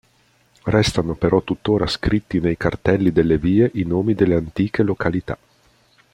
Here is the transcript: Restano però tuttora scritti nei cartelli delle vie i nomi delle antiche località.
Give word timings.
Restano 0.63 1.13
però 1.13 1.43
tuttora 1.43 1.85
scritti 1.85 2.39
nei 2.39 2.57
cartelli 2.57 3.11
delle 3.11 3.37
vie 3.37 3.69
i 3.75 3.83
nomi 3.83 4.15
delle 4.15 4.33
antiche 4.33 4.81
località. 4.81 5.37